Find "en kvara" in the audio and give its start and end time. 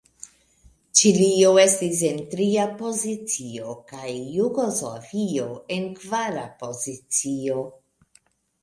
5.79-6.49